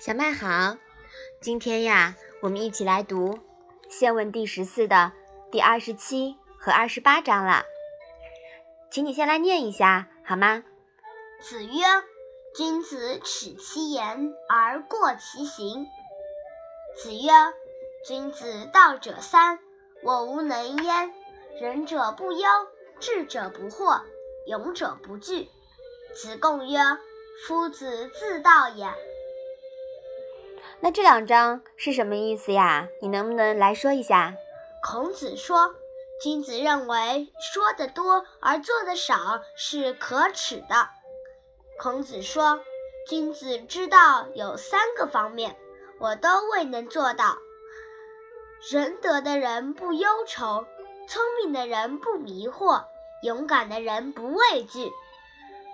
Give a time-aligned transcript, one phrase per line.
[0.00, 0.76] 小麦好，
[1.40, 3.30] 今天呀，我们一起来读
[3.88, 5.12] 《宪问》第十四的
[5.50, 7.64] 第二十七和二十八章了，
[8.90, 10.62] 请你先来念一下好吗？
[11.40, 11.72] 子曰
[12.54, 15.86] ：“君子耻其言而过其行。”
[16.96, 17.30] 子曰
[18.06, 19.58] ：“君子道者三，
[20.02, 21.14] 我无能焉。
[21.60, 22.48] 仁者不忧，
[23.00, 24.02] 智者不惑，
[24.46, 25.48] 勇者不惧。”
[26.14, 26.78] 子贡曰
[27.46, 28.88] ：“夫子自道也。”
[30.80, 32.88] 那这两章是什么意思呀？
[33.00, 34.34] 你能不能来说一下？
[34.82, 35.74] 孔子说，
[36.22, 40.88] 君子认为说的多而做的少是可耻的。
[41.78, 42.60] 孔子说，
[43.08, 45.56] 君子之道有三个方面，
[45.98, 47.38] 我都未能做到。
[48.70, 50.66] 仁德的人不忧愁，
[51.08, 52.84] 聪明的人不迷惑，
[53.22, 54.92] 勇敢的人不畏惧。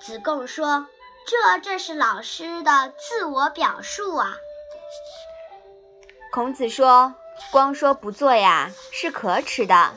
[0.01, 0.87] 子贡说，
[1.27, 4.39] 这正是老师的自我表述啊。
[6.33, 7.15] 孔子说
[7.53, 9.93] ：“光说不做呀，是可耻的。”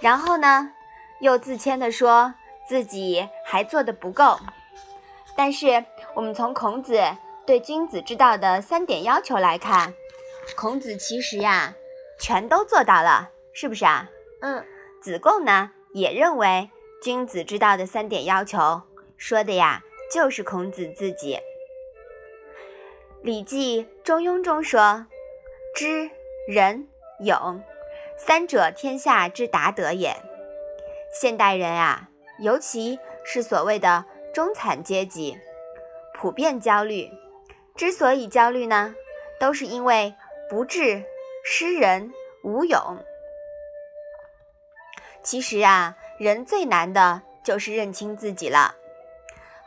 [0.00, 0.72] 然后呢，
[1.20, 2.34] 又自谦地说
[2.66, 4.38] 自己还做的不够。
[5.36, 6.98] 但是，我们从孔子
[7.46, 9.92] 对君子之道的三点要求来看，
[10.56, 11.74] 孔子其实呀，
[12.18, 14.08] 全都做到了，是不是啊？
[14.40, 14.64] 嗯。
[15.02, 16.70] 子贡呢，也认为
[17.02, 18.82] 君子之道的三点要求，
[19.16, 21.36] 说的呀，就是孔子自己。
[23.22, 25.06] 《礼记·中庸》中说。
[25.74, 26.10] 知
[26.48, 26.88] 仁
[27.20, 27.62] 勇，
[28.16, 30.16] 三者天下之达德也。
[31.12, 32.08] 现代人啊，
[32.38, 35.38] 尤其是所谓的中产阶级，
[36.14, 37.10] 普遍焦虑。
[37.74, 38.94] 之所以焦虑呢，
[39.38, 40.14] 都是因为
[40.48, 41.04] 不智、
[41.44, 42.10] 失仁、
[42.42, 43.04] 无勇。
[45.22, 48.74] 其实啊，人最难的就是认清自己了。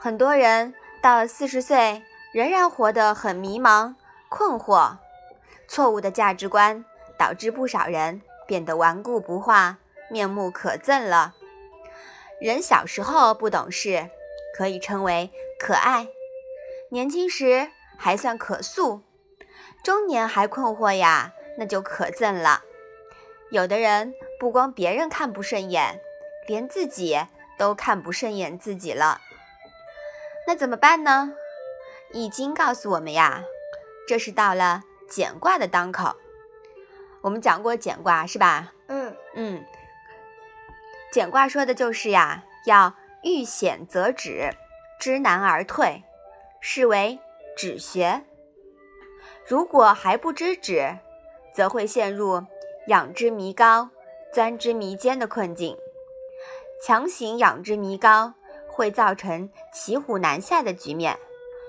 [0.02, 3.95] 很多人到了四十岁，仍然活得很迷茫、
[4.30, 4.95] 困惑。
[5.67, 6.85] 错误的价值观
[7.18, 9.78] 导致不少人变得顽固不化、
[10.09, 11.35] 面目可憎了。
[12.40, 14.09] 人小时候不懂事，
[14.56, 15.29] 可以称为
[15.59, 16.07] 可爱；
[16.91, 19.02] 年轻时还算可塑，
[19.84, 22.62] 中年还困惑呀，那就可憎了。
[23.52, 26.00] 有的人不光别人看不顺眼，
[26.47, 27.19] 连自己
[27.57, 29.19] 都看不顺眼自己了。
[30.49, 31.35] 那怎么办呢？
[32.11, 33.43] 《易经》告诉我们呀，
[34.07, 34.81] 这是到了。
[35.07, 36.15] 简卦的当口，
[37.21, 38.73] 我们讲过简卦是吧？
[38.87, 39.63] 嗯嗯，
[41.11, 44.49] 简卦说的就是呀，要遇险则止，
[44.99, 46.01] 知难而退，
[46.59, 47.19] 是为
[47.55, 48.23] 止学。
[49.45, 50.97] 如果还不知止，
[51.53, 52.43] 则会陷入
[52.87, 53.91] 仰之弥高，
[54.33, 55.77] 钻之弥坚的困境。
[56.83, 58.33] 强行仰之弥高，
[58.79, 61.19] 会造成骑虎难下的局面，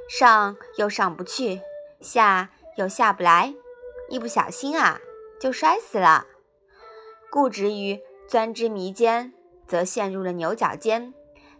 [0.08, 1.60] 上又上不去，
[2.00, 2.50] 下。
[2.76, 3.52] 又下不来，
[4.08, 5.00] 一不小心啊，
[5.38, 6.24] 就摔死了。
[7.30, 9.34] 固执于钻之迷间，
[9.66, 11.12] 则陷入了牛角尖，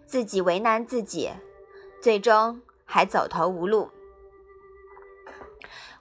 [0.06, 1.31] 自己为难自己，
[2.00, 3.91] 最终还走投无路。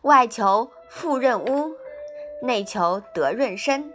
[0.04, 1.74] 外求富润屋，
[2.44, 3.92] 内求德润身。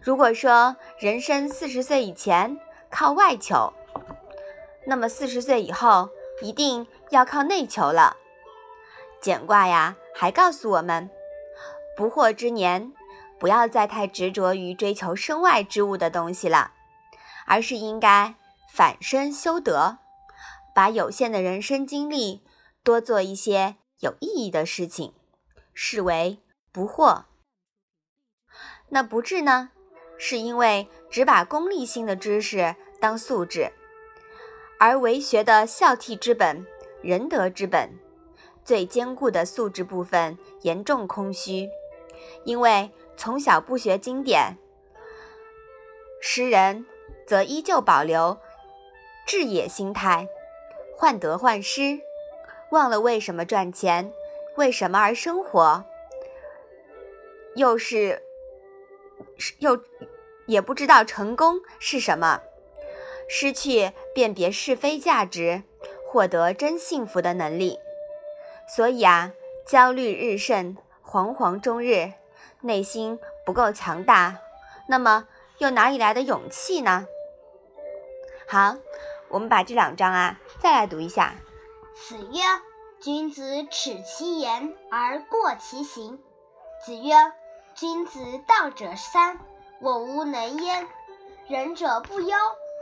[0.00, 2.60] 如果说人生四十岁以前
[2.90, 3.72] 靠外求，
[4.86, 6.08] 那么四十岁以后
[6.40, 8.16] 一定要靠内求了。
[9.20, 9.96] 简卦呀。
[10.18, 11.10] 还告诉我们，
[11.94, 12.94] 不惑之年，
[13.38, 16.72] 不要再太执着于追求身外之物的东西了，
[17.44, 18.34] 而是应该
[18.72, 19.98] 反身修德，
[20.74, 22.42] 把有限的人生经历
[22.82, 25.12] 多做一些有意义的事情，
[25.74, 26.38] 视为
[26.72, 27.24] 不惑。
[28.88, 29.72] 那不智呢？
[30.16, 33.70] 是因为只把功利性的知识当素质，
[34.78, 36.66] 而为学的孝悌之本、
[37.02, 37.90] 仁德之本。
[38.64, 41.70] 最坚固的素质部分严重空虚，
[42.42, 44.56] 因为从小不学经典，
[46.20, 46.84] 诗人
[47.24, 48.36] 则依旧保留
[49.24, 50.26] 志野心态，
[50.96, 52.00] 患得患失，
[52.70, 54.12] 忘了为什么赚钱，
[54.56, 55.84] 为什么而生活，
[57.54, 58.20] 又是
[59.60, 59.80] 又
[60.46, 62.42] 也不知道成功是什么，
[63.28, 65.62] 失去辨别是非价值，
[66.08, 67.78] 获得真幸福的能力。
[68.68, 69.32] 所以啊，
[69.66, 72.12] 焦虑日甚，惶惶终日，
[72.60, 74.38] 内心不够强大，
[74.88, 75.26] 那么
[75.58, 77.06] 又哪里来的勇气呢？
[78.46, 78.76] 好，
[79.28, 81.34] 我们把这两章啊再来读一下。
[81.94, 82.40] 子曰
[83.00, 86.18] ：“君子耻其言而过其行。”
[86.84, 87.14] 子曰
[87.74, 89.38] ：“君子道者三，
[89.80, 90.86] 我无能焉。
[91.48, 92.36] 仁者不忧，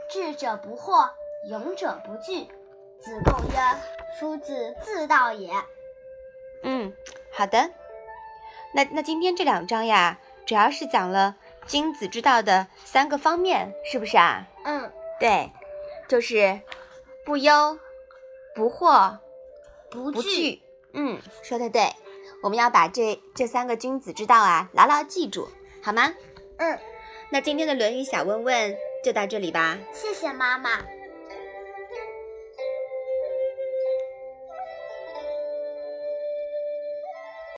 [0.09, 1.09] 智者不惑，
[1.49, 2.47] 勇者不惧。”
[2.99, 3.55] 子贡曰
[4.19, 5.51] ：“夫子自道也。”
[6.63, 6.93] 嗯，
[7.31, 7.69] 好的。
[8.73, 11.35] 那那今天这两章呀，主要是讲了
[11.67, 14.47] 君子之道的三个方面，是不是啊？
[14.63, 15.51] 嗯，对，
[16.07, 16.59] 就是
[17.23, 17.79] 不忧、
[18.55, 19.19] 不惑、
[19.91, 20.61] 不不惧。
[20.93, 21.93] 嗯，说的对。
[22.41, 25.47] 我们要把这这三个君子之道啊牢牢记住，
[25.83, 26.13] 好吗？
[26.57, 26.79] 嗯，
[27.29, 29.77] 那今天的《论语》小问问就到这里吧。
[29.93, 30.79] 谢谢妈妈。